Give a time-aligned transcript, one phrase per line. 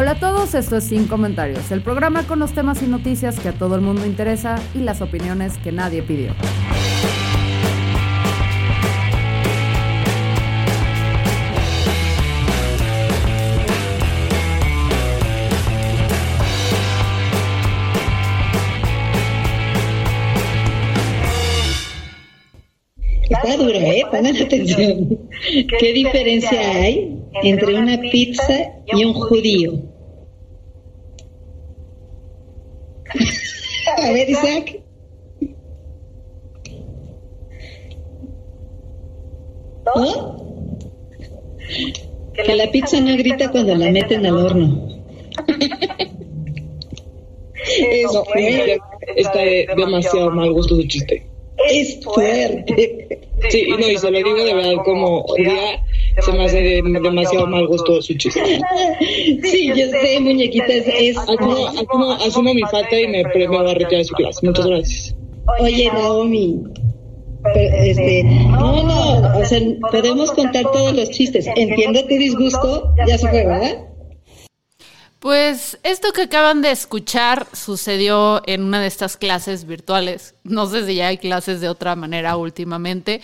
[0.00, 3.48] Hola a todos, esto es Sin Comentarios, el programa con los temas y noticias que
[3.48, 6.36] a todo el mundo interesa y las opiniones que nadie pidió.
[23.28, 24.04] Está duro, ¿eh?
[24.12, 25.18] Pongan atención.
[25.80, 28.54] ¿Qué diferencia hay entre una pizza
[28.86, 29.87] y un judío?
[34.02, 34.80] A ver, Isaac.
[39.96, 40.36] ¿No?
[42.34, 44.88] Que la pizza no grita cuando la meten al horno.
[47.78, 48.78] Eso fue.
[49.16, 49.40] Está
[49.76, 51.26] demasiado mal gusto su chiste.
[51.68, 53.08] Es fuerte.
[53.50, 55.82] Sí, no, y se lo digo de verdad como judía,
[56.24, 58.40] se me hace de- demasiado mal gusto su chiste.
[59.42, 63.58] Sí, yo sé, muñequita, es, es- Asumo, asumo, asumo mi falta y me, me voy
[63.70, 64.46] a retirar de su clase.
[64.46, 65.14] Muchas gracias.
[65.60, 66.60] Oye, Naomi.
[67.54, 69.60] pero, Este, no, no, o sea,
[69.90, 71.46] podemos contar todos los chistes.
[71.56, 73.84] Entiendo tu disgusto, ya se fue, ¿verdad?
[75.20, 80.34] Pues esto que acaban de escuchar sucedió en una de estas clases virtuales.
[80.44, 83.20] No sé si ya hay clases de otra manera últimamente,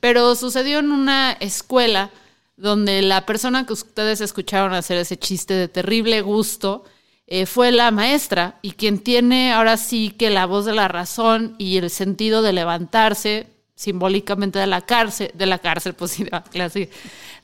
[0.00, 2.10] pero sucedió en una escuela
[2.56, 6.84] donde la persona que ustedes escucharon hacer ese chiste de terrible gusto
[7.26, 11.54] eh, fue la maestra y quien tiene ahora sí que la voz de la razón
[11.58, 16.42] y el sentido de levantarse simbólicamente de la cárcel, de la cárcel, pues de la
[16.42, 16.88] clase,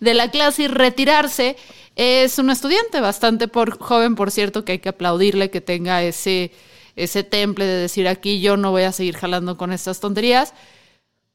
[0.00, 1.56] de la clase y retirarse,
[1.94, 6.50] es un estudiante bastante por, joven, por cierto, que hay que aplaudirle que tenga ese,
[6.96, 10.54] ese temple de decir aquí yo no voy a seguir jalando con estas tonterías.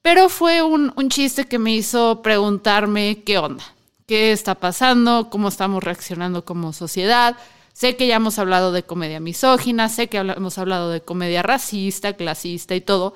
[0.02, 3.64] Pero fue un, un chiste que me hizo preguntarme qué onda,
[4.08, 7.36] qué está pasando, cómo estamos reaccionando como sociedad.
[7.74, 12.14] Sé que ya hemos hablado de comedia misógina, sé que hemos hablado de comedia racista,
[12.14, 13.14] clasista y todo,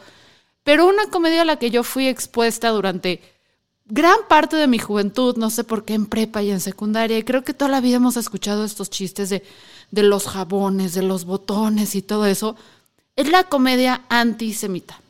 [0.62, 3.22] pero una comedia a la que yo fui expuesta durante
[3.86, 7.24] gran parte de mi juventud, no sé por qué en prepa y en secundaria, y
[7.24, 9.42] creo que toda la vida hemos escuchado estos chistes de,
[9.90, 12.54] de los jabones, de los botones y todo eso,
[13.16, 15.00] es la comedia antisemita.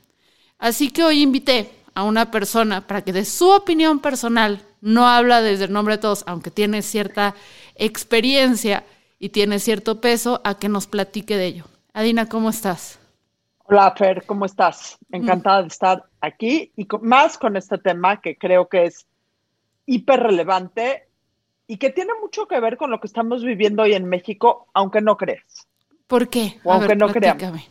[0.60, 5.40] Así que hoy invité a una persona para que de su opinión personal, no habla
[5.40, 7.34] desde el nombre de todos, aunque tiene cierta
[7.76, 8.84] experiencia
[9.18, 11.64] y tiene cierto peso, a que nos platique de ello.
[11.94, 12.98] Adina, ¿cómo estás?
[13.64, 14.98] Hola, Fer, ¿cómo estás?
[15.10, 19.06] Encantada de estar aquí y con- más con este tema que creo que es
[19.86, 21.06] hiper relevante
[21.66, 25.00] y que tiene mucho que ver con lo que estamos viviendo hoy en México, aunque
[25.00, 25.68] no creas.
[26.08, 26.58] ¿Por qué?
[26.64, 27.68] O aunque no platícame.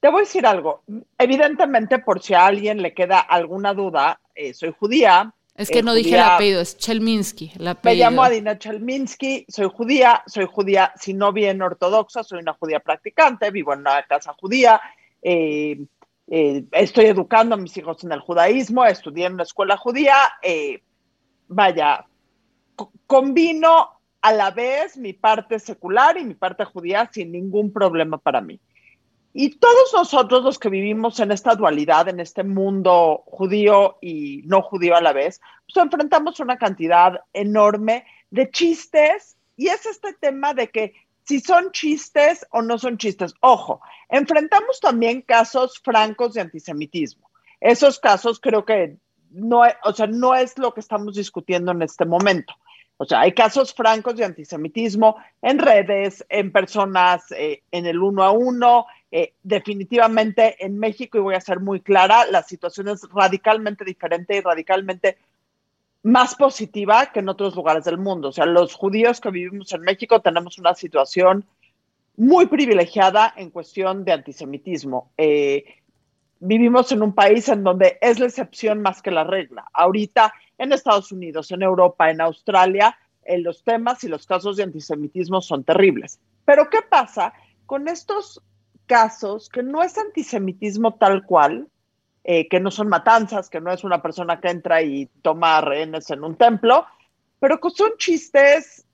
[0.00, 0.82] Te voy a decir algo.
[1.16, 5.34] Evidentemente, por si a alguien le queda alguna duda, eh, soy judía.
[5.58, 7.52] Es que eh, no dije el apellido, es Chelminsky.
[7.58, 12.54] El Me llamo Adina Chelminsky, soy judía, soy judía, si no bien ortodoxa, soy una
[12.54, 14.80] judía practicante, vivo en una casa judía,
[15.20, 15.84] eh,
[16.28, 20.80] eh, estoy educando a mis hijos en el judaísmo, estudié en una escuela judía, eh,
[21.48, 22.06] vaya,
[22.76, 23.90] co- combino
[24.20, 28.60] a la vez mi parte secular y mi parte judía sin ningún problema para mí.
[29.40, 34.62] Y todos nosotros los que vivimos en esta dualidad, en este mundo judío y no
[34.62, 40.54] judío a la vez, pues enfrentamos una cantidad enorme de chistes y es este tema
[40.54, 43.32] de que si son chistes o no son chistes.
[43.40, 47.30] Ojo, enfrentamos también casos francos de antisemitismo.
[47.60, 48.96] Esos casos creo que
[49.30, 52.54] no, e- o sea, no es lo que estamos discutiendo en este momento.
[52.96, 58.24] O sea, hay casos francos de antisemitismo en redes, en personas, eh, en el uno
[58.24, 58.86] a uno.
[59.10, 64.36] Eh, definitivamente en México, y voy a ser muy clara, la situación es radicalmente diferente
[64.36, 65.16] y radicalmente
[66.02, 68.28] más positiva que en otros lugares del mundo.
[68.28, 71.44] O sea, los judíos que vivimos en México tenemos una situación
[72.16, 75.12] muy privilegiada en cuestión de antisemitismo.
[75.16, 75.64] Eh,
[76.40, 79.66] vivimos en un país en donde es la excepción más que la regla.
[79.72, 84.64] Ahorita en Estados Unidos, en Europa, en Australia, eh, los temas y los casos de
[84.64, 86.18] antisemitismo son terribles.
[86.44, 87.32] Pero ¿qué pasa
[87.66, 88.42] con estos
[88.88, 91.68] casos que no es antisemitismo tal cual?
[92.30, 96.10] eh, que no son matanzas, que no es una persona que entra y toma rehenes
[96.10, 96.84] en un templo,
[97.40, 98.84] pero que son chistes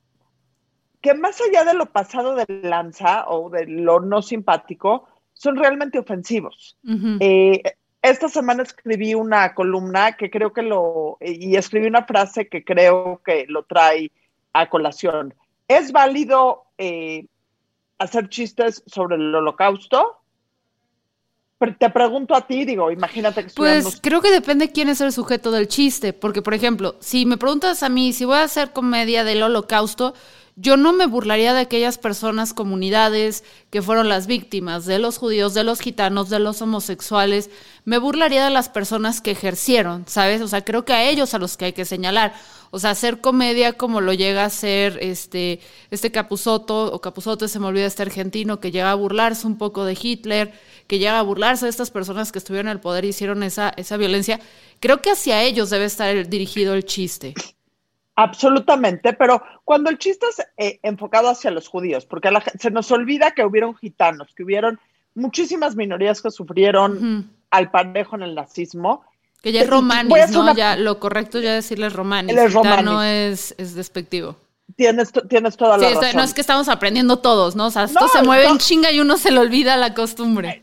[1.01, 5.99] que más allá de lo pasado de lanza o de lo no simpático, son realmente
[5.99, 6.79] ofensivos.
[7.19, 7.61] Eh,
[8.03, 13.21] esta semana escribí una columna que creo que lo, y escribí una frase que creo
[13.25, 14.13] que lo trae
[14.53, 15.35] a colación.
[15.67, 17.27] ¿Es válido eh,
[17.99, 20.21] hacer chistes sobre el holocausto?
[21.73, 25.51] te pregunto a ti, digo, imagínate que Pues creo que depende quién es el sujeto
[25.51, 29.25] del chiste, porque por ejemplo, si me preguntas a mí si voy a hacer comedia
[29.25, 30.15] del holocausto,
[30.57, 35.53] yo no me burlaría de aquellas personas, comunidades que fueron las víctimas, de los judíos,
[35.53, 37.51] de los gitanos, de los homosexuales.
[37.85, 40.41] Me burlaría de las personas que ejercieron, ¿sabes?
[40.43, 42.35] O sea, creo que a ellos a los que hay que señalar.
[42.71, 45.61] O sea, hacer comedia como lo llega a hacer este,
[45.91, 49.85] este Capuzoto, o Capuzoto se me olvida este argentino, que llega a burlarse un poco
[49.85, 50.53] de Hitler,
[50.87, 53.71] que llega a burlarse de estas personas que estuvieron en el poder y hicieron esa,
[53.77, 54.41] esa violencia.
[54.79, 57.35] Creo que hacia ellos debe estar dirigido el chiste.
[58.17, 62.31] Absolutamente, pero cuando el chiste es eh, enfocado hacia los judíos, porque
[62.61, 64.79] se nos olvida que hubieron gitanos, que hubieron
[65.15, 69.05] muchísimas minorías que sufrieron al parejo en el nazismo.
[69.43, 70.55] Que ya es romanis, ¿no?
[70.55, 72.37] Ya, lo correcto ya decirles romanis.
[72.37, 74.37] Es no es, es despectivo.
[74.77, 76.17] Tienes, tienes toda la razón.
[76.17, 77.67] No es que estamos aprendiendo todos, ¿no?
[77.67, 80.63] O sea, esto se mueve en chinga y uno se le olvida la costumbre.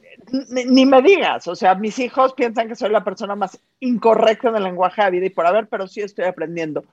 [0.50, 4.47] Ni, ni, me digas, o sea, mis hijos piensan que soy la persona más incorrecta
[4.47, 6.86] en el lenguaje de vida y por haber, pero sí estoy aprendiendo.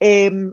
[0.00, 0.52] Em,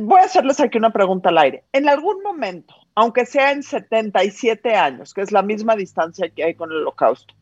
[0.00, 1.64] voy a hacerles aquí una pregunta al aire.
[1.72, 6.54] En algún momento, aunque sea en 77 años, que es la misma distancia que hay
[6.54, 7.34] con el holocausto,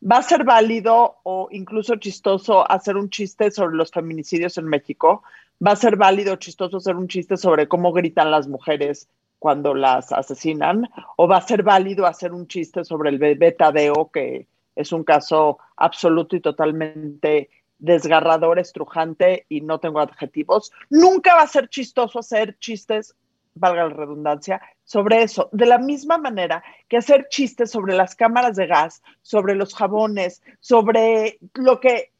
[0.00, 5.22] ¿va a ser válido o incluso chistoso hacer un chiste sobre los feminicidios en México?
[5.64, 9.74] ¿Va a ser válido o chistoso hacer un chiste sobre cómo gritan las mujeres cuando
[9.74, 10.88] las asesinan?
[11.16, 15.04] ¿O va a ser válido hacer un chiste sobre el bebé Tadeo, que es un
[15.04, 20.72] caso absoluto y totalmente desgarrador, estrujante y no tengo adjetivos.
[20.90, 23.14] Nunca va a ser chistoso hacer chistes,
[23.54, 25.48] valga la redundancia, sobre eso.
[25.52, 30.42] De la misma manera que hacer chistes sobre las cámaras de gas, sobre los jabones,
[30.60, 32.12] sobre lo que,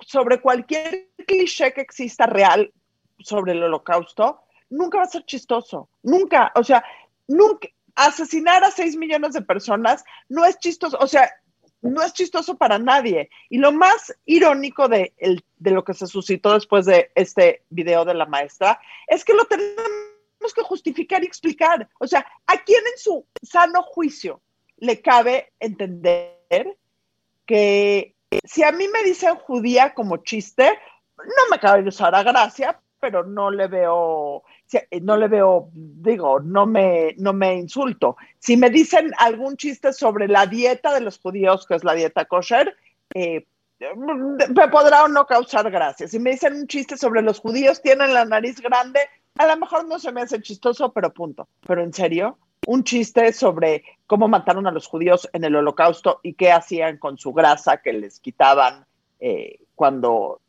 [0.00, 2.72] sobre cualquier cliché que exista real
[3.18, 4.40] sobre el holocausto,
[4.70, 5.88] nunca va a ser chistoso.
[6.02, 6.84] Nunca, o sea,
[7.28, 7.68] nunca.
[7.96, 10.96] Asesinar a seis millones de personas no es chistoso.
[11.00, 11.28] O sea,
[11.82, 13.30] no es chistoso para nadie.
[13.48, 15.12] Y lo más irónico de,
[15.58, 20.54] lo que se suscitó después de este video de la maestra es que lo tenemos
[20.54, 21.88] que justificar y explicar.
[21.98, 24.40] O sea, ¿a quién en su sano juicio
[24.76, 26.76] le cabe entender
[27.46, 30.78] que si a mí me dicen judía como chiste,
[31.18, 34.44] no me cabe usar a gracia, pero no le veo
[35.02, 38.16] no le veo, digo, no me, no me insulto.
[38.38, 42.24] Si me dicen algún chiste sobre la dieta de los judíos, que es la dieta
[42.24, 42.74] kosher,
[43.14, 43.46] eh,
[43.80, 46.06] me podrá o no causar gracia.
[46.06, 49.00] Si me dicen un chiste sobre los judíos, tienen la nariz grande,
[49.38, 51.48] a lo mejor no se me hace chistoso, pero punto.
[51.66, 56.34] Pero en serio, un chiste sobre cómo mataron a los judíos en el holocausto y
[56.34, 58.84] qué hacían con su grasa que les quitaban
[59.18, 60.40] eh, cuando,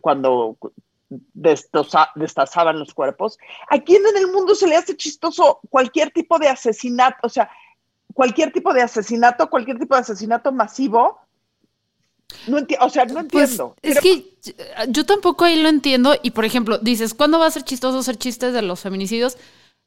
[0.00, 0.58] cuando
[1.34, 3.38] destazaban los cuerpos.
[3.70, 7.18] ¿A quién en el mundo se le hace chistoso cualquier tipo de asesinato?
[7.22, 7.50] O sea,
[8.12, 11.20] cualquier tipo de asesinato, cualquier tipo de asesinato masivo.
[12.46, 13.76] No o sea, no pues, entiendo.
[13.82, 14.36] es que
[14.88, 16.14] yo tampoco ahí lo entiendo.
[16.22, 19.36] Y por ejemplo, dices, ¿cuándo va a ser chistoso hacer chistes de los feminicidios?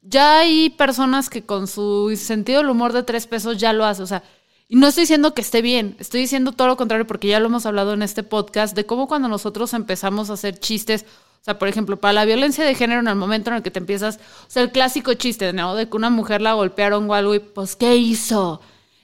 [0.02, 4.04] Ya hay personas que con su sentido del humor de tres pesos ya lo hacen.
[4.04, 4.24] O sea,
[4.70, 7.46] y no estoy diciendo que esté bien, estoy diciendo todo lo contrario porque ya lo
[7.46, 11.06] hemos hablado en este podcast de cómo cuando nosotros empezamos a hacer chistes,
[11.42, 13.72] o sea, por ejemplo, para la violencia de género en el momento en el que
[13.72, 15.76] te empiezas, o sea, el clásico chiste, ¿no?
[15.76, 18.60] De que una mujer la golpearon o algo y pues, ¿qué hizo?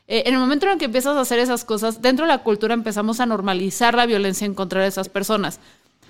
[0.09, 2.43] Eh, en el momento en el que empiezas a hacer esas cosas, dentro de la
[2.43, 5.61] cultura empezamos a normalizar la violencia en contra de esas personas.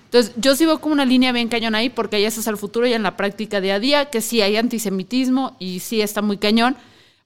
[0.06, 2.88] Entonces, yo sigo como una línea bien cañón ahí porque ya ese es el futuro
[2.88, 6.38] y en la práctica día a día, que sí hay antisemitismo y sí está muy
[6.38, 6.76] cañón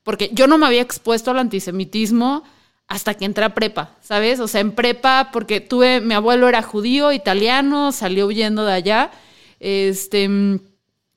[0.08, 2.42] porque yo no me había expuesto al antisemitismo
[2.86, 4.40] hasta que entré a prepa, ¿sabes?
[4.40, 9.10] O sea, en prepa, porque tuve, mi abuelo era judío, italiano, salió huyendo de allá,
[9.60, 10.30] este,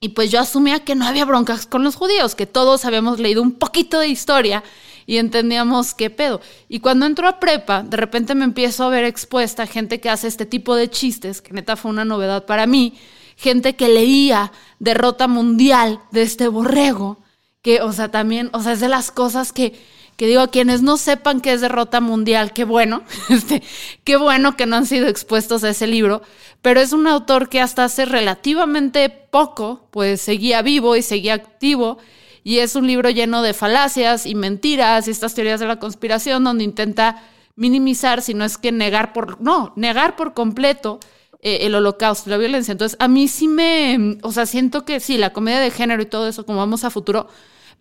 [0.02, 3.42] y pues yo asumía que no había broncas con los judíos, que todos habíamos leído
[3.42, 4.62] un poquito de historia
[5.06, 6.42] y entendíamos qué pedo.
[6.68, 10.10] Y cuando entro a prepa, de repente me empiezo a ver expuesta a gente que
[10.10, 12.96] hace este tipo de chistes, que neta fue una novedad para mí,
[13.38, 17.21] gente que leía Derrota Mundial de este borrego,
[17.62, 19.74] que, o sea, también, o sea, es de las cosas que,
[20.16, 23.64] que digo, a quienes no sepan qué es derrota mundial, qué bueno, este,
[24.04, 26.22] qué bueno que no han sido expuestos a ese libro,
[26.62, 31.98] pero es un autor que hasta hace relativamente poco, pues seguía vivo y seguía activo,
[32.44, 36.44] y es un libro lleno de falacias y mentiras y estas teorías de la conspiración
[36.44, 37.24] donde intenta
[37.56, 41.00] minimizar, sino es que negar por, no, negar por completo
[41.42, 42.72] eh, el holocausto, la violencia.
[42.72, 46.06] Entonces, a mí sí me, o sea, siento que sí, la comedia de género y
[46.06, 47.28] todo eso, como vamos a futuro,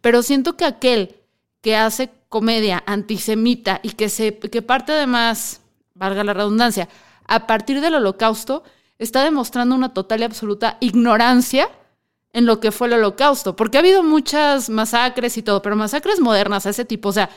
[0.01, 1.17] pero siento que aquel
[1.61, 5.61] que hace comedia antisemita y que, se, que parte además,
[5.95, 6.89] valga la redundancia,
[7.27, 8.63] a partir del holocausto,
[8.99, 11.69] está demostrando una total y absoluta ignorancia
[12.33, 16.21] en lo que fue el holocausto, porque ha habido muchas masacres y todo, pero masacres
[16.21, 17.31] modernas ese tipo, o sea,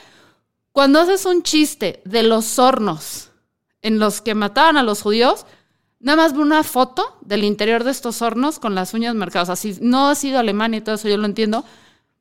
[0.72, 3.32] cuando haces un chiste de los hornos
[3.82, 5.46] en los que mataban a los judíos,
[6.00, 9.78] nada más ve una foto del interior de estos hornos con las uñas marcadas, así
[9.82, 11.66] no ha sido Alemania y todo eso, yo lo entiendo,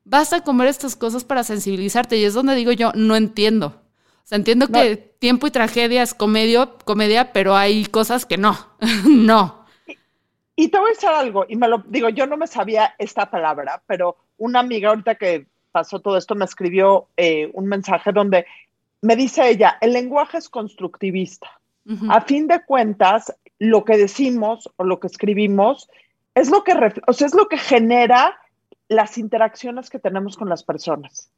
[0.05, 3.81] vas a comer estas cosas para sensibilizarte y es donde digo yo, no entiendo.
[4.23, 8.57] O sea, entiendo que tiempo y tragedia es comedia, comedia, pero hay cosas que no,
[9.07, 9.65] no.
[10.55, 13.29] Y, te voy a decir algo, y me lo digo, yo no me sabía esta
[13.29, 18.45] palabra, pero una amiga ahorita que pasó todo esto me escribió eh, un mensaje donde
[19.01, 21.49] me dice ella, el lenguaje es constructivista.
[22.07, 25.89] A fin de cuentas, lo que decimos o lo que escribimos
[26.33, 26.73] es lo que,
[27.07, 28.37] o sea, es lo que genera
[28.93, 31.31] las interacciones que tenemos con las personas.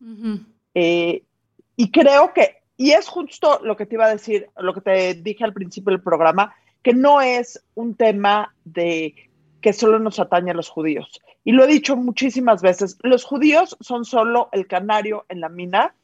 [0.73, 1.23] Eh,
[1.75, 5.13] y creo que, y es justo lo que te iba a decir, lo que te
[5.15, 9.15] dije al principio del programa, que no es un tema de
[9.61, 11.21] que solo nos atañe a los judíos.
[11.43, 15.95] Y lo he dicho muchísimas veces, los judíos son solo el canario en la mina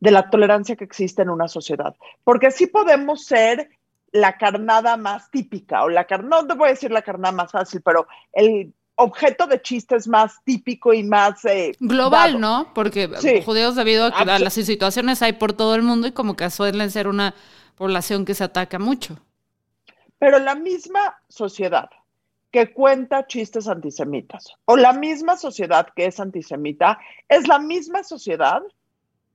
[0.00, 1.96] de la tolerancia que existe en una sociedad.
[2.22, 3.70] Porque sí podemos ser
[4.12, 7.50] la carnada más típica, o la carnada, no te voy a decir la carnada más
[7.50, 11.44] fácil, pero el objeto de chistes más típico y más...
[11.44, 12.72] Eh, Global, ¿no?
[12.74, 13.08] Porque
[13.44, 16.90] judíos debido a, a, las situaciones hay por todo el mundo y como que suelen
[16.90, 17.34] ser una
[17.76, 19.18] población que se ataca mucho.
[20.18, 21.90] Pero la misma sociedad
[22.50, 28.62] que cuenta chistes antisemitas o la misma sociedad que es antisemita es la misma sociedad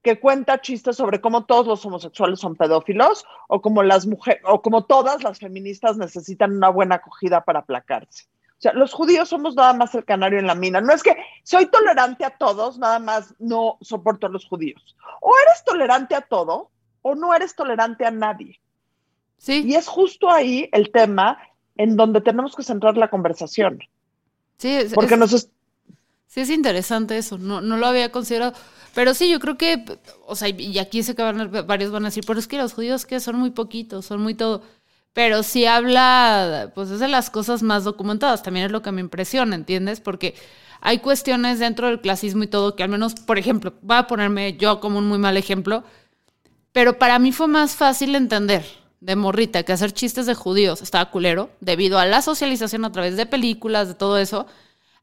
[0.02, 4.62] que cuenta chistes sobre cómo todos los homosexuales son pedófilos o como las mujeres o
[4.62, 8.26] como todas las feministas necesitan una buena acogida para aplacarse.
[8.60, 10.82] O sea, los judíos somos nada más el canario en la mina.
[10.82, 14.98] No es que soy tolerante a todos, nada más no soporto a los judíos.
[15.22, 16.70] O eres tolerante a todo
[17.02, 18.60] o no eres tolerante a nadie.
[19.38, 19.64] Sí.
[19.66, 21.40] Y es justo ahí el tema
[21.78, 23.80] en donde tenemos que centrar la conversación.
[24.58, 25.32] Sí, es, porque nos
[26.28, 28.54] sí es interesante eso, no, no lo había considerado.
[28.94, 29.86] Pero sí, yo creo que,
[30.26, 32.74] o sea, y aquí sé que van, varios van a decir, pero es que los
[32.74, 34.62] judíos que son muy poquitos, son muy todo
[35.20, 39.02] pero sí habla, pues es de las cosas más documentadas, también es lo que me
[39.02, 40.00] impresiona, ¿entiendes?
[40.00, 40.34] Porque
[40.80, 44.56] hay cuestiones dentro del clasismo y todo que al menos, por ejemplo, voy a ponerme
[44.56, 45.84] yo como un muy mal ejemplo,
[46.72, 48.66] pero para mí fue más fácil entender
[49.02, 53.18] de morrita que hacer chistes de judíos estaba culero, debido a la socialización a través
[53.18, 54.48] de películas, de todo eso,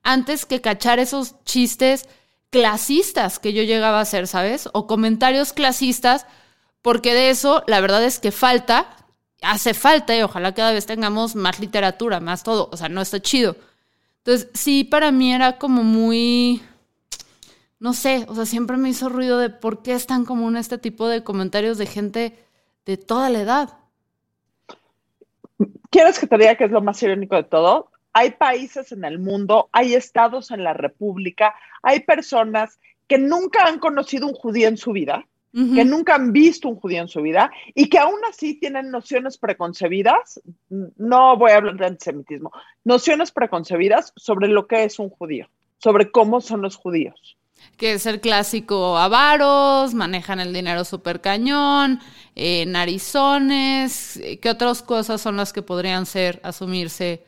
[0.02, 2.08] antes que cachar esos chistes
[2.48, 4.70] clasistas que yo llegaba a hacer, ¿sabes?
[4.72, 6.24] O comentarios clasistas,
[6.80, 8.96] porque de eso la verdad es que falta
[9.42, 12.68] hace falta y ojalá cada vez tengamos más literatura, más todo.
[12.72, 13.56] O sea, no está chido.
[14.18, 16.60] Entonces, sí, para mí era como muy,
[17.78, 20.78] no sé, o sea, siempre me hizo ruido de por qué es tan común este
[20.78, 22.36] tipo de comentarios de gente
[22.84, 23.78] de toda la edad.
[25.90, 27.90] ¿Quieres que te diga que es lo más irónico de todo?
[28.12, 33.78] Hay países en el mundo, hay estados en la República, hay personas que nunca han
[33.78, 35.26] conocido un judío en su vida,
[35.56, 39.38] que nunca han visto un judío en su vida y que aún así tienen nociones
[39.38, 42.52] preconcebidas, no voy a hablar de antisemitismo,
[42.84, 45.48] nociones preconcebidas sobre lo que es un judío,
[45.78, 47.38] sobre cómo son los judíos.
[47.78, 52.00] Que es el clásico avaros, manejan el dinero súper cañón,
[52.34, 57.24] eh, narizones, ¿qué otras cosas son las que podrían ser, asumirse?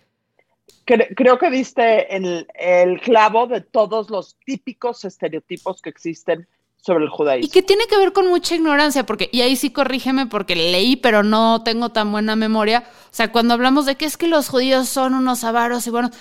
[0.84, 6.46] Creo que diste el, el clavo de todos los típicos estereotipos que existen
[6.88, 7.46] sobre el judaísmo.
[7.46, 10.96] Y que tiene que ver con mucha ignorancia, porque, y ahí sí corrígeme porque leí,
[10.96, 12.84] pero no tengo tan buena memoria.
[13.04, 16.12] O sea, cuando hablamos de que es que los judíos son unos avaros y buenos,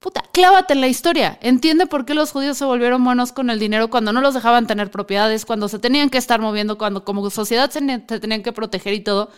[0.00, 1.38] puta, clávate en la historia.
[1.42, 4.66] Entiende por qué los judíos se volvieron buenos con el dinero cuando no los dejaban
[4.66, 8.94] tener propiedades, cuando se tenían que estar moviendo, cuando como sociedad se, tenían que proteger
[8.94, 9.30] y todo.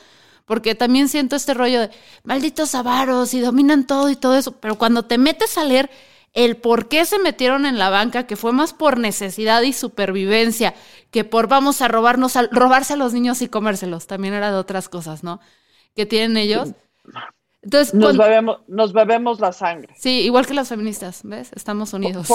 [0.45, 1.91] Porque también siento este rollo de
[2.23, 4.53] malditos avaros y dominan todo y todo eso.
[4.53, 5.91] Pero cuando te metes a leer
[6.39, 10.73] el por qué se metieron en la banca, que fue más por necesidad y supervivencia
[11.11, 14.07] que por vamos a robarnos a, robarse a los niños y comérselos.
[14.07, 15.41] También era de otras cosas, ¿no?
[15.97, 16.75] Que tienen ellos.
[17.61, 19.93] Entonces, nos, bebemos, nos bebemos la sangre.
[19.99, 21.51] Sí, igual que las feministas, ¿ves?
[21.57, 22.29] Estamos unidos.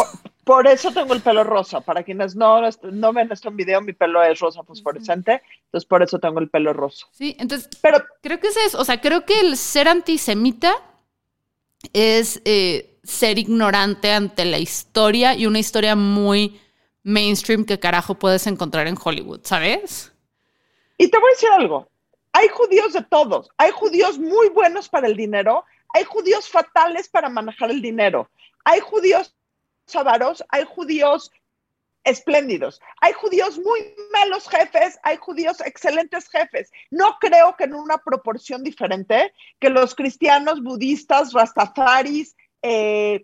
[0.44, 1.80] Por, eso tengo el pelo rosa.
[1.80, 2.60] Para quienes no,
[2.92, 5.42] no ven esto en video, mi pelo es rosa fosforescente.
[5.68, 7.06] Entonces, por eso tengo el pelo rosa.
[7.12, 8.82] Sí, entonces, pero creo que es eso.
[8.82, 10.76] O sea, creo que el ser antisemita
[11.94, 16.60] es eh, ser ignorante ante la historia y una historia muy
[17.04, 20.12] mainstream que carajo puedes encontrar en Hollywood, ¿sabes?
[20.98, 21.90] Y te voy a decir algo,
[22.32, 27.30] hay judíos de todos, hay judíos muy buenos para el dinero, hay judíos fatales para
[27.30, 28.30] manejar el dinero,
[28.64, 29.36] hay judíos
[29.94, 31.30] avaros, hay judíos
[32.04, 32.82] espléndidos.
[33.02, 36.72] Hay judíos muy malos jefes, hay judíos excelentes jefes.
[36.92, 43.24] No creo que en una proporción diferente que los cristianos, budistas, rastafaris, eh,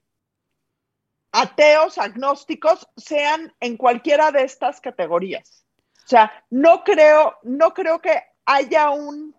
[1.31, 5.65] ateos, agnósticos, sean en cualquiera de estas categorías.
[6.05, 9.35] O sea, no creo, no creo que haya un,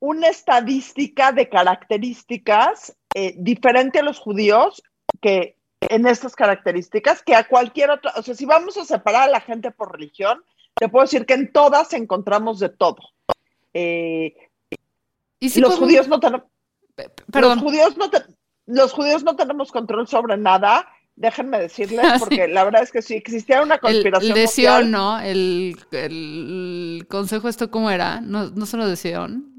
[0.00, 4.82] una estadística de características eh, diferente a los judíos
[5.20, 9.32] que en estas características que a cualquier otra, o sea, si vamos a separar a
[9.32, 12.98] la gente por religión, te puedo decir que en todas encontramos de todo.
[13.72, 14.36] Eh,
[15.40, 16.46] ¿Y los judíos no tenemos,
[17.32, 17.58] Perdón.
[17.58, 18.10] Los judíos no
[18.66, 20.88] los judíos no tenemos control sobre nada.
[21.14, 24.36] Déjenme decirles, porque la verdad es que si existía una conspiración.
[24.36, 25.20] El, el ¿no?
[25.20, 28.20] El, el, consejo, ¿esto cómo era?
[28.20, 29.56] ¿No, no se lo decían?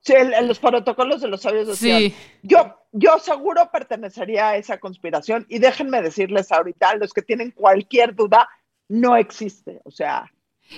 [0.00, 1.98] Sí, en los protocolos de los sabios decían.
[1.98, 2.14] Sí.
[2.42, 8.14] Yo, yo seguro pertenecería a esa conspiración y déjenme decirles ahorita, los que tienen cualquier
[8.14, 8.48] duda,
[8.88, 9.80] no existe.
[9.84, 10.30] O sea,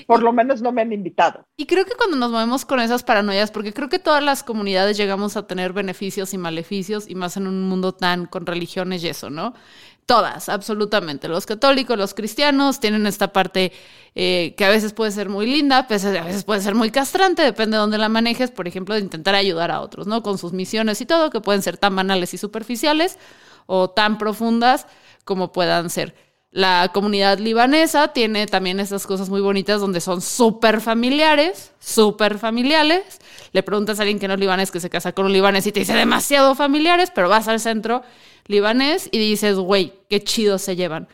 [0.06, 1.46] por lo menos no me han invitado.
[1.56, 4.96] Y creo que cuando nos movemos con esas paranoias, porque creo que todas las comunidades
[4.96, 9.08] llegamos a tener beneficios y maleficios, y más en un mundo tan con religiones y
[9.08, 9.54] eso, ¿no?
[10.06, 11.28] Todas, absolutamente.
[11.28, 13.72] Los católicos, los cristianos tienen esta parte
[14.14, 17.76] eh, que a veces puede ser muy linda, a veces puede ser muy castrante, depende
[17.76, 20.22] de dónde la manejes, por ejemplo, de intentar ayudar a otros, ¿no?
[20.22, 23.18] Con sus misiones y todo, que pueden ser tan banales y superficiales
[23.66, 24.86] o tan profundas
[25.26, 26.14] como puedan ser.
[26.50, 33.20] La comunidad libanesa tiene también esas cosas muy bonitas donde son súper familiares, súper familiares.
[33.52, 35.72] Le preguntas a alguien que no es libanés que se casa con un libanés y
[35.72, 38.02] te dice demasiado familiares, pero vas al centro
[38.46, 41.08] libanés y dices, güey, qué chido se llevan.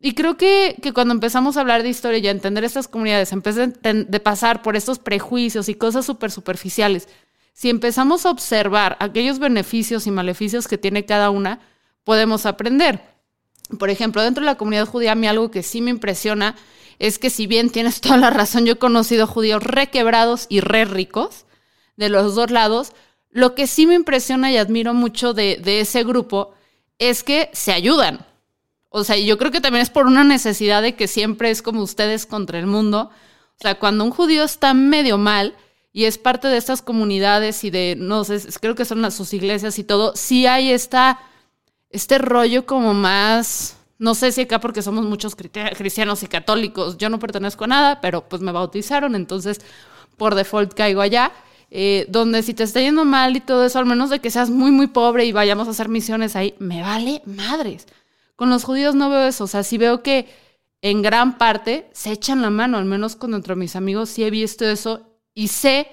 [0.00, 3.32] Y creo que, que, cuando empezamos a hablar de historia y a entender estas comunidades,
[3.32, 7.08] en vez de pasar por estos prejuicios y cosas súper superficiales,
[7.52, 11.60] si empezamos a observar aquellos beneficios y maleficios que tiene cada una,
[12.04, 13.17] podemos aprender.
[13.78, 16.56] Por ejemplo, dentro de la comunidad judía, a mí algo que sí me impresiona
[16.98, 20.84] es que si bien tienes toda la razón, yo he conocido judíos requebrados y re
[20.84, 21.44] ricos
[21.96, 22.92] de los dos lados,
[23.30, 26.54] lo que sí me impresiona y admiro mucho de, ese grupo
[26.98, 28.24] es que se ayudan.
[28.88, 31.82] O sea, yo creo que también es por una necesidad de que siempre es como
[31.82, 33.10] ustedes contra el mundo.
[33.58, 35.56] O sea, cuando un judío está medio mal
[35.92, 39.78] y es parte de estas comunidades y de, no sé, creo que son sus iglesias
[39.78, 41.20] y todo, sí hay esta,
[41.90, 47.08] este rollo como más, no sé si acá porque somos muchos cristianos y católicos, yo
[47.08, 49.60] no pertenezco a nada, pero pues me bautizaron, entonces
[50.16, 51.32] por default caigo allá.
[51.70, 54.48] Eh, donde si te está yendo mal y todo eso, al menos de que seas
[54.48, 57.86] muy, muy pobre y vayamos a hacer misiones ahí, me vale madres.
[58.36, 60.28] Con los judíos no veo eso, o sea, sí veo que
[60.80, 64.30] en gran parte se echan la mano, al menos con entre mis amigos sí he
[64.30, 65.02] visto eso
[65.34, 65.88] y sé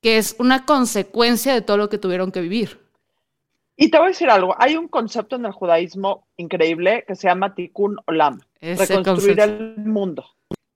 [0.00, 2.81] que es una consecuencia de todo lo que tuvieron que vivir.
[3.76, 7.28] Y te voy a decir algo, hay un concepto en el judaísmo increíble que se
[7.28, 10.24] llama tikkun olam, reconstruir el mundo.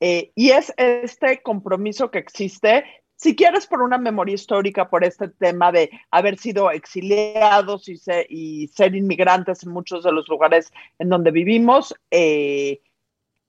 [0.00, 2.84] Eh, y es este compromiso que existe
[3.16, 8.94] si quieres por una memoria histórica, por este tema de haber sido exiliados y, ser
[8.94, 12.80] inmigrantes en muchos de los lugares en donde vivimos, eh,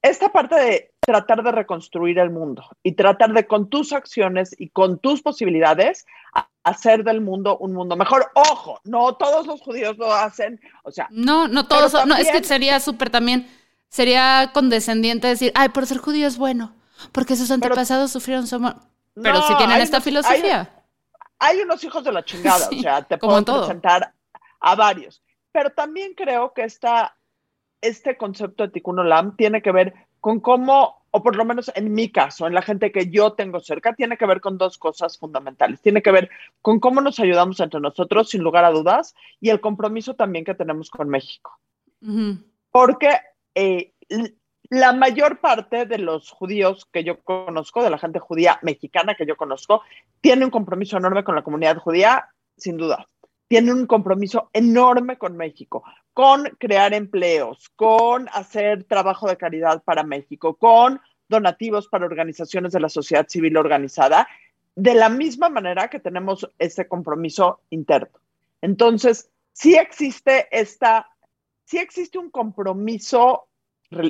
[0.00, 4.68] esta parte de tratar de reconstruir el mundo y tratar de con tus acciones y
[4.68, 6.04] con tus posibilidades
[6.62, 8.30] hacer del mundo un mundo mejor.
[8.34, 11.08] Ojo, no todos los judíos lo hacen, o sea.
[11.10, 13.48] No, no todos, no, es que sería súper también,
[13.88, 16.74] sería condescendiente decir, ay, por ser judío es bueno,
[17.12, 18.60] porque sus antepasados sufrieron su
[19.14, 20.70] pero si tienen esta filosofía.
[21.38, 24.12] Hay, unos hijos de la chingada, o sea, te puedo presentar
[24.60, 25.22] a varios.
[25.52, 27.16] Pero también creo que esta,
[27.80, 31.92] este concepto de Tikkun Olam tiene que ver con cómo, o por lo menos en
[31.92, 35.18] mi caso, en la gente que yo tengo cerca, tiene que ver con dos cosas
[35.18, 35.80] fundamentales.
[35.80, 36.30] Tiene que ver
[36.62, 40.54] con cómo nos ayudamos entre nosotros, sin lugar a dudas, y el compromiso también que
[40.54, 41.58] tenemos con México.
[42.70, 43.10] Porque
[43.54, 43.92] eh,
[44.70, 49.26] la mayor parte de los judíos que yo conozco, de la gente judía mexicana que
[49.26, 49.82] yo conozco,
[50.20, 53.08] tiene un compromiso enorme con la comunidad judía, sin duda.
[53.48, 55.82] Tiene un compromiso enorme con México,
[56.18, 62.80] con crear empleos, con hacer trabajo de caridad para México, con donativos para organizaciones de
[62.80, 64.26] la sociedad civil organizada,
[64.74, 68.18] de la misma manera que tenemos ese compromiso interno.
[68.60, 71.08] Entonces, sí existe esta,
[71.66, 73.44] sí existe un compromiso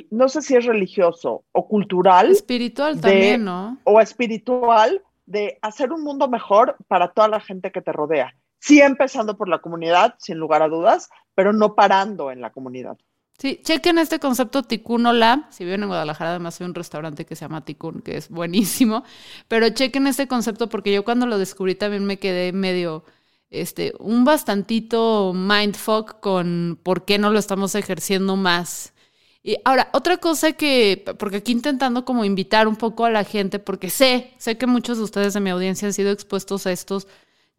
[0.09, 2.31] no sé si es religioso o cultural.
[2.31, 3.77] Espiritual también, ¿no?
[3.83, 8.33] O espiritual de hacer un mundo mejor para toda la gente que te rodea.
[8.59, 12.97] Sí empezando por la comunidad, sin lugar a dudas, pero no parando en la comunidad.
[13.39, 15.45] Sí, chequen este concepto Tikkun Olam.
[15.49, 19.05] Si viven en Guadalajara, además hay un restaurante que se llama Tikkun, que es buenísimo.
[19.47, 23.05] Pero chequen este concepto porque yo cuando lo descubrí también me quedé medio,
[23.49, 28.93] este, un bastantito mindfuck con por qué no lo estamos ejerciendo más.
[29.41, 33.57] Y ahora, otra cosa que, porque aquí intentando como invitar un poco a la gente,
[33.59, 37.07] porque sé, sé que muchos de ustedes de mi audiencia han sido expuestos a estos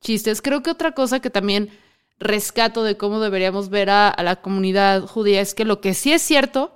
[0.01, 0.43] chistes.
[0.43, 1.71] Creo que otra cosa que también
[2.19, 6.23] rescato de cómo deberíamos ver a, la comunidad judía es que lo que sí es
[6.23, 6.75] cierto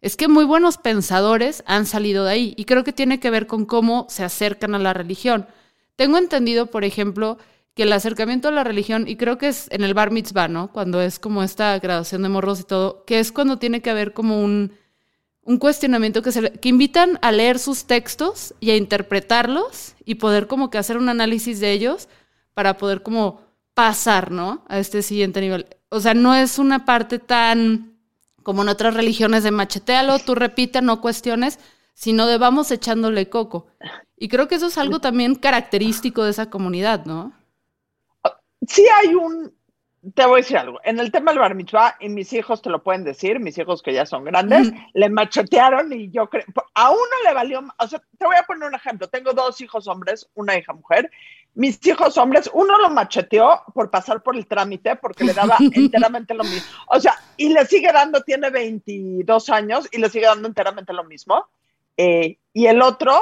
[0.00, 3.46] es que muy buenos pensadores han salido de ahí y creo que tiene que ver
[3.46, 5.46] con cómo se acercan a la religión.
[5.96, 7.38] Tengo entendido, por ejemplo,
[7.74, 10.72] que el acercamiento a la religión, y creo que es en el bar mitzvah, ¿no?
[10.72, 14.12] Cuando es como esta graduación de morros y todo, que es cuando tiene que haber
[14.12, 14.72] como un,
[15.42, 20.48] un cuestionamiento que, se, que invitan a leer sus textos y a interpretarlos y poder
[20.48, 22.08] como que hacer un análisis de ellos
[22.54, 23.40] para poder como
[23.74, 24.64] pasar, ¿no?
[24.68, 25.66] A este siguiente nivel.
[25.88, 27.92] O sea, no es una parte tan
[28.42, 31.58] como en otras religiones de machetealo, tú repite, no cuestiones,
[31.94, 33.68] sino de vamos echándole coco.
[34.16, 37.32] Y creo que eso es algo también característico de esa comunidad, ¿no?
[38.66, 39.52] Sí hay un,
[40.14, 40.80] te voy a decir algo.
[40.84, 43.82] En el tema del bar mitzvah, y mis hijos te lo pueden decir, mis hijos
[43.82, 48.00] que ya son grandes, le machetearon y yo creo, a uno le valió, o sea,
[48.18, 49.08] te voy a poner un ejemplo.
[49.08, 51.10] Tengo dos hijos hombres, una hija mujer,
[51.54, 56.34] mis hijos hombres, uno lo macheteó por pasar por el trámite porque le daba enteramente
[56.34, 56.66] lo mismo.
[56.88, 61.04] O sea, y le sigue dando, tiene 22 años y le sigue dando enteramente lo
[61.04, 61.46] mismo.
[61.96, 63.20] Eh, y el otro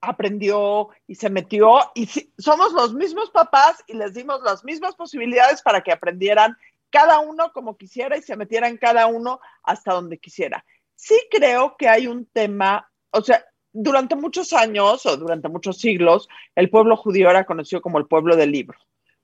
[0.00, 5.60] aprendió y se metió y somos los mismos papás y les dimos las mismas posibilidades
[5.60, 6.56] para que aprendieran
[6.88, 10.64] cada uno como quisiera y se metieran cada uno hasta donde quisiera.
[10.96, 16.28] Sí creo que hay un tema, o sea, durante muchos años o durante muchos siglos,
[16.54, 18.78] el pueblo judío era conocido como el pueblo del libro,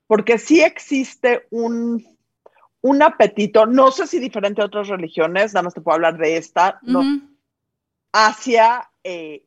[0.06, 2.04] porque sí existe un,
[2.80, 6.36] un apetito, no sé si diferente a otras religiones, nada más te puedo hablar de
[6.36, 7.02] esta, no,
[8.12, 9.44] hacia eh,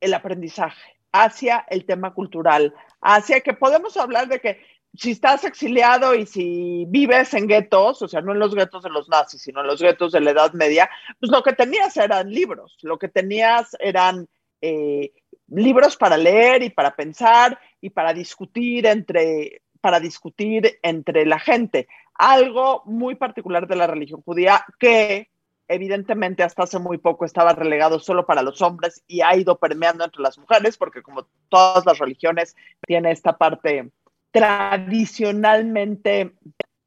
[0.00, 4.60] el aprendizaje, hacia el tema cultural, hacia que podemos hablar de que
[4.94, 8.90] si estás exiliado y si vives en guetos, o sea, no en los guetos de
[8.90, 12.30] los nazis, sino en los guetos de la Edad Media, pues lo que tenías eran
[12.30, 14.28] libros, lo que tenías eran
[14.60, 15.12] eh,
[15.48, 21.88] libros para leer y para pensar y para discutir entre para discutir entre la gente.
[22.14, 25.30] Algo muy particular de la religión judía que
[25.68, 30.04] evidentemente hasta hace muy poco estaba relegado solo para los hombres y ha ido permeando
[30.04, 33.90] entre las mujeres, porque como todas las religiones tiene esta parte
[34.30, 36.34] tradicionalmente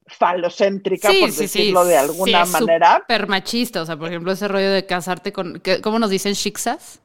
[0.06, 3.00] falocéntrica, por decirlo de alguna manera.
[3.00, 7.00] Súper machista, o sea, por ejemplo, ese rollo de casarte con, ¿cómo nos dicen shixas?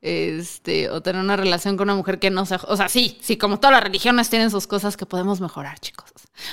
[0.00, 2.56] Este, o tener una relación con una mujer que no se...
[2.68, 6.12] O sea, sí, sí, como todas las religiones tienen sus cosas que podemos mejorar, chicos.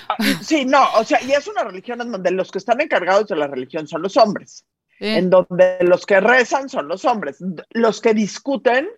[0.10, 3.28] Ah, sí, no, o sea, y es una religión en donde los que están encargados
[3.28, 4.66] de la religión son los hombres,
[5.00, 7.38] en donde los que rezan son los hombres,
[7.70, 8.90] los que discuten,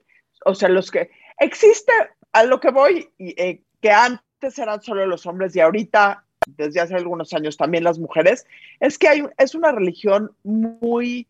[0.46, 1.12] o sea, los que...
[1.40, 1.92] Existe,
[2.32, 6.96] a lo que voy, eh, que antes eran solo los hombres y ahorita, desde hace
[6.96, 8.46] algunos años, también las mujeres,
[8.80, 11.28] es que hay, es una religión muy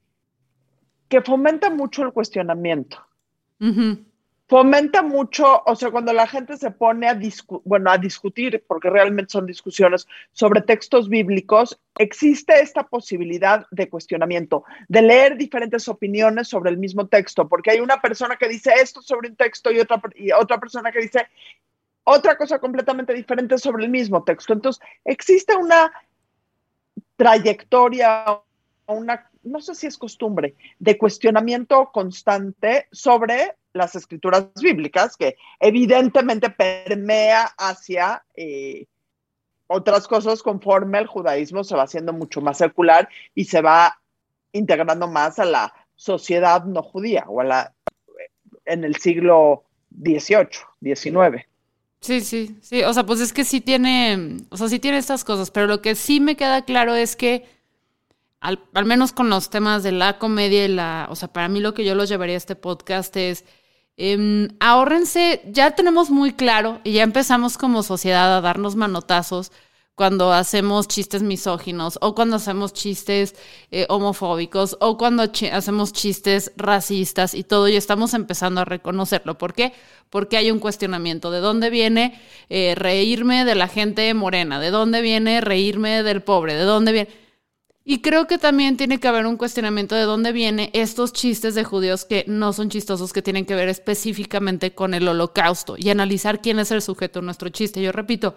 [1.09, 3.03] que fomenta mucho el cuestionamiento.
[4.49, 7.19] Fomenta mucho, o sea, cuando la gente se pone a,
[7.65, 14.63] bueno, a discutir, porque realmente son discusiones sobre textos bíblicos, existe esta posibilidad de cuestionamiento,
[14.87, 19.01] de leer diferentes opiniones sobre el mismo texto, porque hay una persona que dice esto
[19.01, 21.27] sobre un texto y otra, y otra persona que dice,
[22.09, 24.53] otra cosa completamente diferente sobre el mismo texto.
[24.53, 25.91] Entonces, existe una
[27.17, 28.41] trayectoria,
[28.85, 36.49] una, no sé si es costumbre, de cuestionamiento constante sobre las escrituras bíblicas, que evidentemente
[36.49, 38.85] permea hacia eh,
[39.67, 43.99] otras cosas conforme el judaísmo se va haciendo mucho más secular y se va
[44.53, 47.73] integrando más a la sociedad no judía o a la
[48.63, 50.47] en el siglo XVIII,
[50.81, 51.45] XIX.
[52.01, 52.83] Sí, sí, sí.
[52.83, 55.81] O sea, pues es que sí tiene, o sea, sí tiene estas cosas, pero lo
[55.81, 57.45] que sí me queda claro es que,
[58.39, 61.73] al, menos con los temas de la comedia y la, o sea, para mí lo
[61.73, 63.45] que yo los llevaría a este podcast es,
[63.97, 69.51] eh, ahórrense, ya tenemos muy claro y ya empezamos como sociedad a darnos manotazos
[69.97, 73.33] cuando hacemos chistes misóginos o cuando hacemos chistes
[73.71, 79.39] eh, homofóbicos o cuando hacemos chistes racistas y todo y estamos empezando a reconocerlo.
[79.39, 79.73] ¿Por qué?
[80.11, 81.31] Porque hay un cuestionamiento.
[81.31, 84.59] ¿De dónde viene eh, reírme de la gente morena?
[84.59, 86.53] ¿De dónde viene reírme del pobre?
[86.53, 87.09] ¿De dónde viene?
[87.83, 91.63] Y creo que también tiene que haber un cuestionamiento de dónde vienen estos chistes de
[91.63, 96.39] judíos que no son chistosos, que tienen que ver específicamente con el holocausto y analizar
[96.39, 97.81] quién es el sujeto de nuestro chiste.
[97.81, 98.35] Yo repito,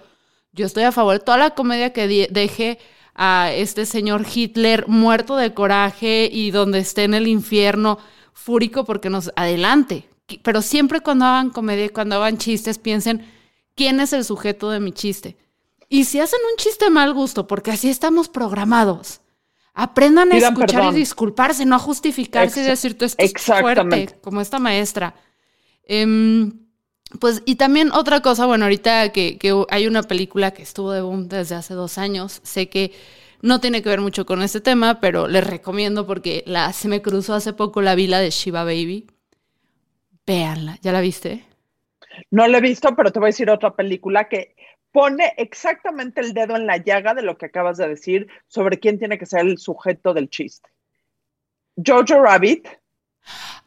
[0.53, 2.79] yo estoy a favor de toda la comedia que deje
[3.15, 7.99] a este señor Hitler muerto de coraje y donde esté en el infierno
[8.33, 10.09] fúrico porque nos adelante.
[10.43, 13.27] Pero siempre cuando hagan comedia, cuando hagan chistes, piensen
[13.75, 15.37] quién es el sujeto de mi chiste.
[15.89, 19.21] Y si hacen un chiste mal gusto, porque así estamos programados,
[19.75, 24.59] aprendan a escuchar y disculparse, no a justificarse y decir tú estás fuerte, como esta
[24.59, 25.15] maestra.
[25.83, 26.53] Em,
[27.19, 29.39] pues, y también otra cosa, bueno, ahorita que,
[29.71, 32.93] hay una película que estuvo de boom desde hace dos años, sé que
[33.43, 37.03] no tiene que ver mucho con este tema, pero les recomiendo porque la, se me
[37.03, 39.07] cruzó hace poco la vila de Shiva Baby.
[40.27, 41.45] Véanla, ¿ya la viste?
[42.31, 44.55] No la he visto, pero te voy a decir otra película que
[44.93, 48.99] pone exactamente el dedo en la llaga de lo que acabas de decir sobre quién
[48.99, 50.69] tiene que ser el sujeto del chiste.
[51.77, 52.69] Jojo Rabbit,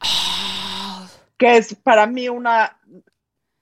[0.02, 1.08] ah.
[1.38, 2.78] que es para mí una,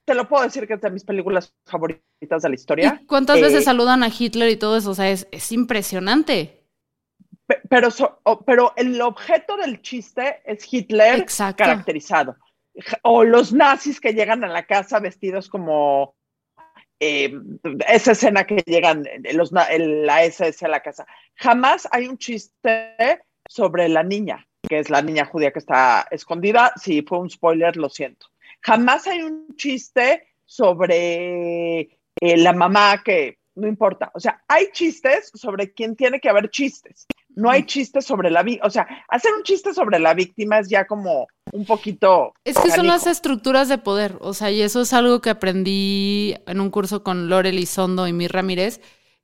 [0.04, 3.02] te lo puedo decir que es de mis películas favoritas de la historia.
[3.06, 4.90] ¿Cuántas veces eh, saludan a Hitler y todo eso?
[4.90, 6.64] O sea, es, impresionante.
[7.68, 7.88] Pero,
[8.46, 12.36] pero el objeto del chiste es Hitler caracterizado.
[13.02, 16.14] O los nazis que llegan a la casa vestidos como
[16.98, 17.32] eh,
[17.88, 21.06] esa escena que llegan los, la SS a la casa.
[21.34, 26.72] Jamás hay un chiste sobre la niña, que es la niña judía que está escondida.
[26.76, 28.31] Si fue un spoiler, lo siento.
[28.62, 34.10] Jamás hay un chiste sobre eh, la mamá que no importa.
[34.14, 37.06] O sea, hay chistes sobre quién tiene que haber chistes.
[37.34, 38.66] No hay chistes sobre la víctima.
[38.66, 42.32] O sea, hacer un chiste sobre la víctima es ya como un poquito.
[42.44, 44.16] Es que son las estructuras de poder.
[44.20, 48.12] O sea, y eso es algo que aprendí en un curso con Lore Elizondo y
[48.12, 48.80] Mir Ramírez,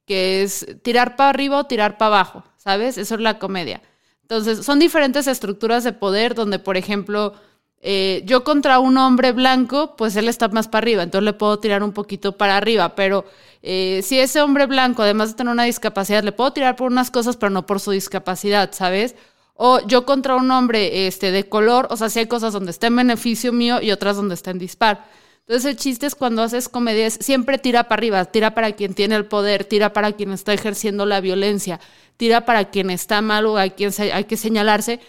[0.07, 2.45] que es tirar para arriba o tirar para abajo.
[2.57, 2.99] ¿Sabes?
[2.99, 3.83] Eso es la comedia.
[4.23, 7.35] Entonces, son diferentes estructuras de poder donde, por ejemplo,
[7.81, 11.59] eh, yo contra un hombre blanco, pues él está más para arriba, entonces le puedo
[11.61, 13.25] tirar un poquito para arriba, pero
[13.63, 17.11] eh, si ese hombre blanco, además de tener una discapacidad, le puedo tirar por unas
[17.11, 19.15] cosas, pero no por su discapacidad, ¿sabes?
[19.55, 22.89] O yo contra un hombre este, de color, o sea, si hay cosas donde está
[22.89, 25.05] en beneficio mío y otras donde está en dispar.
[25.41, 29.17] Entonces el chiste es cuando haces comedia, siempre tira para arriba, tira para quien tiene
[29.17, 31.81] el poder, tira para quien está ejerciendo la violencia,
[32.19, 35.01] tira para quien está mal o a quien hay que señalarse,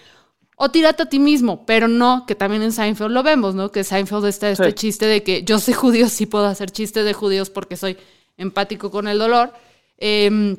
[0.61, 3.71] o tírate a ti mismo, pero no, que también en Seinfeld lo vemos, ¿no?
[3.71, 7.13] Que Seinfeld está este chiste de que yo soy judío, sí puedo hacer chistes de
[7.13, 7.95] judíos porque soy
[8.35, 9.53] empático con el dolor,
[9.97, 10.57] em,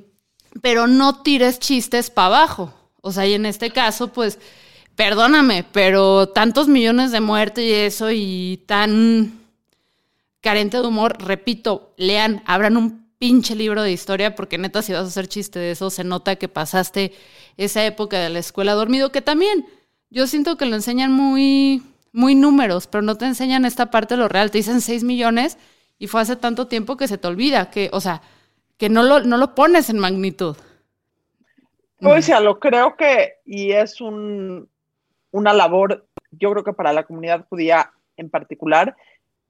[0.62, 2.72] pero no tires chistes para abajo.
[3.02, 4.38] O sea, y en este caso, pues,
[4.96, 9.38] perdóname, pero tantos millones de muertes y eso y tan
[10.40, 15.04] carente de humor, repito, lean, abran un pinche libro de historia porque neta si vas
[15.04, 17.12] a hacer chiste de eso se nota que pasaste
[17.58, 19.66] esa época de la escuela dormido que también
[20.10, 24.20] yo siento que lo enseñan muy, muy números, pero no te enseñan esta parte de
[24.20, 24.50] lo real.
[24.50, 25.56] Te dicen 6 millones
[25.98, 28.22] y fue hace tanto tiempo que se te olvida, que, o sea,
[28.76, 30.56] que no lo, no lo pones en magnitud.
[31.98, 34.68] Pues ya lo creo que, y es un,
[35.30, 38.96] una labor, yo creo que para la comunidad judía en particular,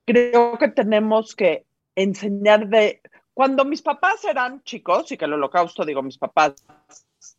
[0.04, 3.00] creo que tenemos que enseñar de,
[3.34, 6.54] cuando mis papás eran chicos, y que el holocausto, digo, mis papás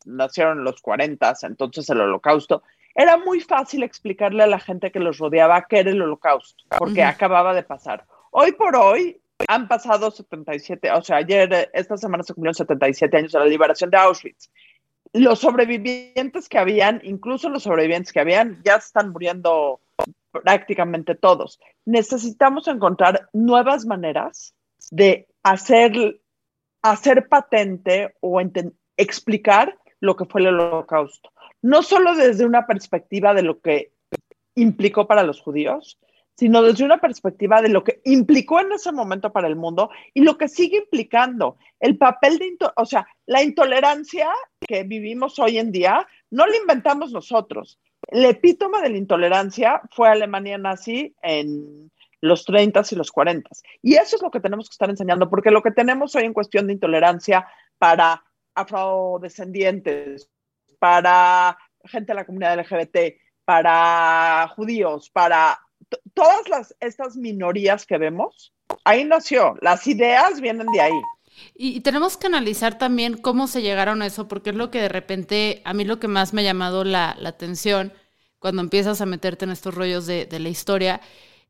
[0.05, 2.63] nacieron en los 40, entonces el holocausto,
[2.95, 7.03] era muy fácil explicarle a la gente que los rodeaba qué era el holocausto, porque
[7.03, 8.05] acababa de pasar.
[8.31, 13.31] Hoy por hoy han pasado 77, o sea, ayer, esta semana se cumplieron 77 años
[13.31, 14.49] de la liberación de Auschwitz.
[15.13, 19.81] Los sobrevivientes que habían, incluso los sobrevivientes que habían, ya están muriendo
[20.31, 21.59] prácticamente todos.
[21.85, 24.53] Necesitamos encontrar nuevas maneras
[24.89, 26.21] de hacer,
[26.81, 28.41] hacer patente o
[28.95, 33.91] explicar lo que fue el holocausto no solo desde una perspectiva de lo que
[34.55, 35.97] implicó para los judíos,
[36.35, 40.21] sino desde una perspectiva de lo que implicó en ese momento para el mundo y
[40.21, 41.57] lo que sigue implicando.
[41.79, 47.11] El papel de, o sea, la intolerancia que vivimos hoy en día no la inventamos
[47.11, 47.79] nosotros.
[48.07, 53.49] El epítome de la intolerancia fue Alemania nazi en los 30 y los 40.
[53.81, 56.33] Y eso es lo que tenemos que estar enseñando, porque lo que tenemos hoy en
[56.33, 57.47] cuestión de intolerancia
[57.77, 58.23] para
[58.55, 60.29] afrodescendientes,
[60.81, 65.59] para gente de la comunidad LGBT, para judíos, para
[66.15, 68.51] todas las, estas minorías que vemos,
[68.83, 69.55] ahí nació.
[69.61, 71.01] Las ideas vienen de ahí.
[71.53, 74.89] Y, tenemos que analizar también cómo se llegaron a eso, porque es lo que de
[74.89, 77.93] repente, a mí lo que más me ha llamado la, atención
[78.39, 80.99] cuando empiezas a meterte en estos rollos de, de, la historia,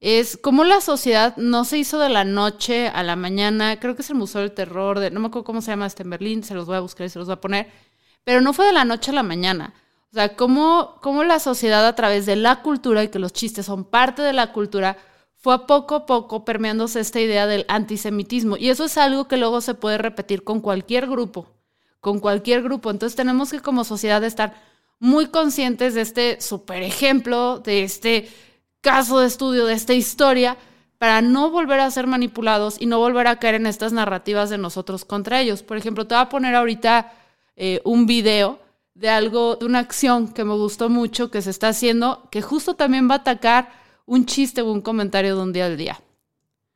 [0.01, 4.01] es cómo la sociedad no se hizo de la noche a la mañana, creo que
[4.01, 6.43] es el Museo del Terror, de, no me acuerdo cómo se llama este en Berlín,
[6.43, 7.71] se los voy a buscar y se los voy a poner,
[8.23, 9.73] pero no fue de la noche a la mañana.
[10.11, 13.65] O sea, cómo, cómo la sociedad a través de la cultura y que los chistes
[13.65, 14.97] son parte de la cultura,
[15.37, 18.57] fue a poco a poco permeándose esta idea del antisemitismo.
[18.57, 21.47] Y eso es algo que luego se puede repetir con cualquier grupo,
[21.99, 22.91] con cualquier grupo.
[22.91, 24.53] Entonces tenemos que como sociedad estar
[24.99, 28.29] muy conscientes de este super ejemplo, de este
[28.81, 30.57] caso de estudio, de esta historia,
[30.99, 34.59] para no volver a ser manipulados y no volver a caer en estas narrativas de
[34.59, 35.63] nosotros contra ellos.
[35.63, 37.13] Por ejemplo, te voy a poner ahorita
[37.55, 38.59] eh, un video
[38.93, 42.75] de algo, de una acción que me gustó mucho que se está haciendo, que justo
[42.75, 43.71] también va a atacar
[44.05, 46.01] un chiste o un comentario de un día al día.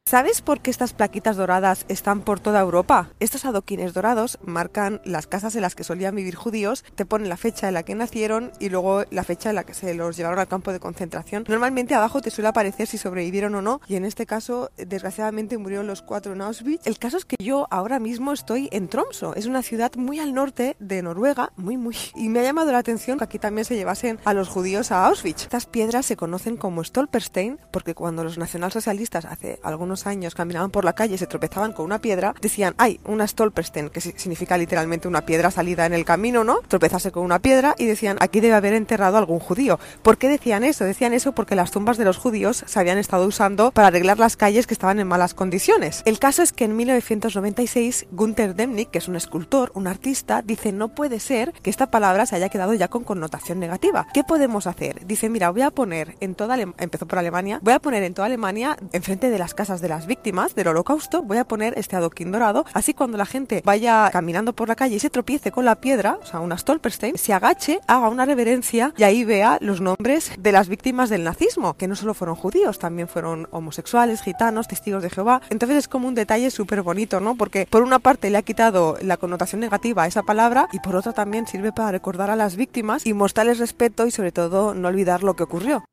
[0.07, 3.09] ¿Sabes por qué estas plaquitas doradas están por toda Europa?
[3.19, 7.37] Estos adoquines dorados marcan las casas en las que solían vivir judíos, te ponen la
[7.37, 10.37] fecha en la que nacieron y luego la fecha en la que se los llevaron
[10.37, 11.45] al campo de concentración.
[11.47, 15.87] Normalmente abajo te suele aparecer si sobrevivieron o no y en este caso desgraciadamente murieron
[15.87, 16.85] los cuatro en Auschwitz.
[16.85, 20.35] El caso es que yo ahora mismo estoy en Tromso, es una ciudad muy al
[20.35, 23.75] norte de Noruega, muy muy, y me ha llamado la atención que aquí también se
[23.75, 25.41] llevasen a los judíos a Auschwitz.
[25.41, 30.86] Estas piedras se conocen como Stolperstein porque cuando los nacionalsocialistas hace algunos años caminaban por
[30.86, 35.08] la calle y se tropezaban con una piedra, decían, ay, una Stolperstein, que significa literalmente
[35.08, 36.60] una piedra salida en el camino, ¿no?
[36.67, 39.79] Tropezarse con una piedra y decían, aquí debe haber enterrado algún judío.
[40.01, 40.84] ¿Por qué decían eso?
[40.84, 44.38] Decían eso porque las tumbas de los judíos se habían estado usando para arreglar las
[44.38, 46.01] calles que estaban en malas condiciones.
[46.05, 50.71] El caso es que en 1996 Gunther Demnig, que es un escultor, un artista, dice,
[50.71, 54.08] no puede ser que esta palabra se haya quedado ya con connotación negativa.
[54.13, 55.05] ¿Qué podemos hacer?
[55.05, 58.27] Dice, mira, voy a poner en toda, empezó por Alemania, voy a poner en toda
[58.27, 62.32] Alemania, enfrente de las casas de las víctimas del holocausto, voy a poner este adoquín
[62.32, 65.76] dorado, así cuando la gente vaya caminando por la calle y se tropiece con la
[65.76, 70.32] piedra, o sea, una Stolperstein, se agache, haga una reverencia y ahí vea los nombres
[70.38, 75.04] de las víctimas del nazismo, que no solo fueron judíos, también fueron homosexuales, gitanos, testigos
[75.04, 75.41] de Jehová.
[75.50, 77.36] Entonces es como un detalle súper bonito, ¿no?
[77.36, 80.95] Porque por una parte le ha quitado la connotación negativa a esa palabra y por
[80.95, 84.88] otra también sirve para recordar a las víctimas y mostrarles respeto y sobre todo no
[84.88, 85.84] olvidar lo que ocurrió.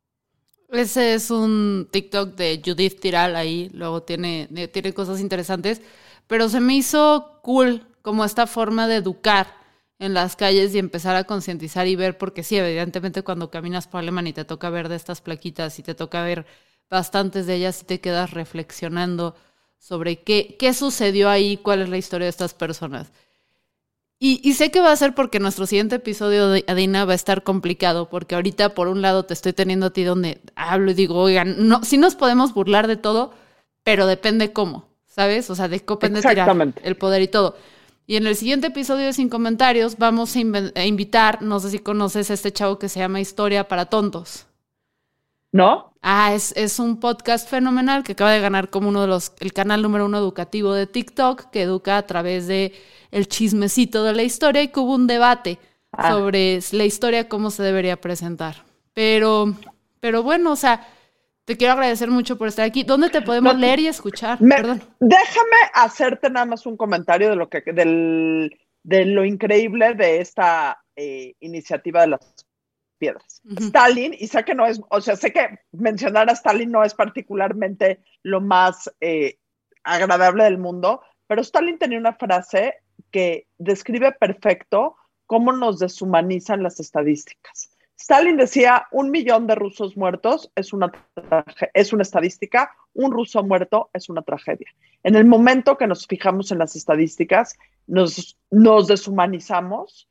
[0.72, 5.82] Ese es un TikTok de Judith Tiral ahí, luego tiene, tiene cosas interesantes,
[6.26, 9.48] pero se me hizo cool como esta forma de educar
[9.98, 14.00] en las calles y empezar a concientizar y ver, porque sí, evidentemente cuando caminas por
[14.00, 16.46] Alemania y te toca ver de estas plaquitas y te toca ver
[16.88, 19.36] bastantes de ellas y te quedas reflexionando
[19.78, 23.12] sobre qué, qué sucedió ahí, cuál es la historia de estas personas.
[24.24, 27.42] Y, sé que va a ser porque nuestro siguiente episodio de Adina va a estar
[27.42, 31.16] complicado, porque ahorita por un lado te estoy teniendo a ti donde hablo y digo,
[31.16, 33.32] oigan, no, sí nos podemos burlar de todo,
[33.82, 35.50] pero depende cómo, ¿sabes?
[35.50, 37.56] O sea, de cómo depende tirar el poder y todo.
[38.06, 42.30] Y en el siguiente episodio de Sin Comentarios vamos a, invitar, no sé si conoces
[42.30, 44.46] a este chavo que se llama Historia para Tontos.
[45.50, 45.91] ¿No?
[46.02, 49.52] Ah, es, es, un podcast fenomenal que acaba de ganar como uno de los, el
[49.52, 52.72] canal número uno educativo de TikTok, que educa a través de
[53.12, 55.60] el chismecito de la historia y que hubo un debate
[55.92, 56.10] ah.
[56.10, 58.64] sobre la historia, cómo se debería presentar.
[58.94, 59.54] Pero,
[60.00, 60.88] pero bueno, o sea,
[61.44, 62.82] te quiero agradecer mucho por estar aquí.
[62.82, 64.38] ¿Dónde te podemos leer y escuchar?
[64.38, 64.82] Perdón.
[64.98, 70.82] Déjame hacerte nada más un comentario de lo que del, de lo increíble de esta
[70.96, 72.46] eh, iniciativa de las
[73.02, 73.42] piedras.
[73.58, 76.94] Stalin, y sé que no es, o sea, sé que mencionar a Stalin no es
[76.94, 79.38] particularmente lo más eh,
[79.82, 82.76] agradable del mundo, pero Stalin tenía una frase
[83.10, 84.94] que describe perfecto
[85.26, 87.70] cómo nos deshumanizan las estadísticas.
[87.98, 90.92] Stalin decía, un millón de rusos muertos es una,
[91.74, 94.68] es una estadística, un ruso muerto es una tragedia.
[95.02, 100.08] En el momento que nos fijamos en las estadísticas, nos, nos deshumanizamos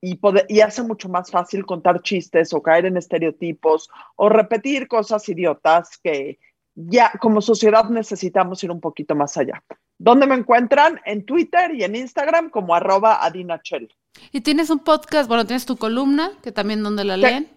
[0.00, 5.28] y, y hace mucho más fácil contar chistes o caer en estereotipos o repetir cosas
[5.28, 6.38] idiotas que
[6.74, 9.62] ya como sociedad necesitamos ir un poquito más allá.
[9.98, 11.00] ¿Dónde me encuentran?
[11.06, 13.88] En Twitter y en Instagram como arroba adinachel.
[14.30, 17.50] Y tienes un podcast, bueno, tienes tu columna, que también donde la leen.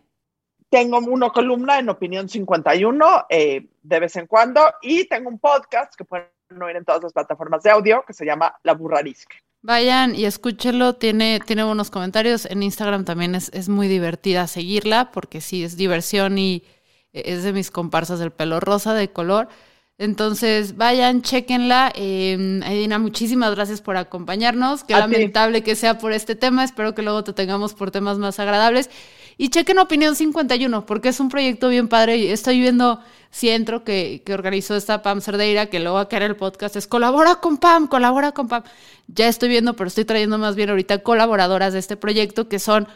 [0.70, 5.96] Tengo una columna en Opinión 51 eh, de vez en cuando y tengo un podcast
[5.96, 6.30] que pueden
[6.62, 9.36] oír en todas las plataformas de audio que se llama La Burrarisca.
[9.62, 12.46] Vayan y escúchenlo, tiene, tiene buenos comentarios.
[12.46, 16.64] En Instagram también es, es muy divertida seguirla porque sí, es diversión y
[17.12, 19.50] es de mis comparsas del pelo rosa de color.
[19.98, 21.92] Entonces, vayan, chequenla.
[21.94, 24.86] Eh, Edina, muchísimas gracias por acompañarnos.
[24.86, 26.64] Qué lamentable que sea por este tema.
[26.64, 28.90] Espero que luego te tengamos por temas más agradables.
[29.42, 32.34] Y chequen Opinión 51, porque es un proyecto bien padre.
[32.34, 33.00] Estoy viendo
[33.32, 36.88] si entro que, que organizó esta Pam Cerdeira, que luego va a el podcast, es
[36.88, 38.64] colabora con Pam, colabora con Pam.
[39.08, 42.90] Ya estoy viendo, pero estoy trayendo más bien ahorita colaboradoras de este proyecto que son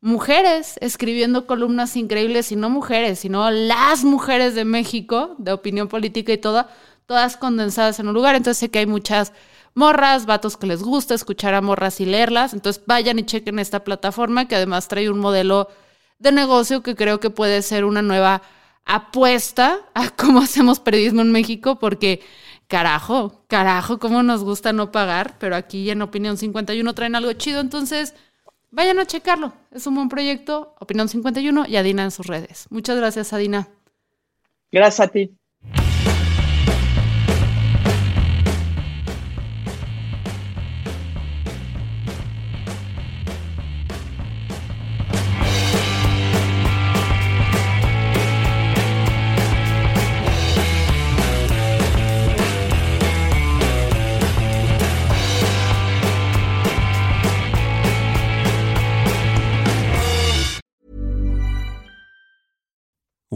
[0.00, 6.32] mujeres escribiendo columnas increíbles, y no mujeres, sino las mujeres de México, de opinión política
[6.32, 6.68] y toda,
[7.06, 8.36] todas condensadas en un lugar.
[8.36, 9.32] Entonces sé que hay muchas
[9.74, 12.52] morras, vatos que les gusta escuchar a morras y leerlas.
[12.52, 15.68] Entonces vayan y chequen esta plataforma que además trae un modelo
[16.18, 18.42] de negocio que creo que puede ser una nueva
[18.84, 22.20] apuesta a cómo hacemos periodismo en México, porque
[22.66, 27.60] carajo, carajo, cómo nos gusta no pagar, pero aquí en Opinión 51 traen algo chido,
[27.60, 28.14] entonces
[28.70, 29.54] vayan a checarlo.
[29.70, 32.66] Es un buen proyecto, Opinión 51 y Adina en sus redes.
[32.70, 33.68] Muchas gracias, Adina.
[34.70, 35.37] Gracias a ti.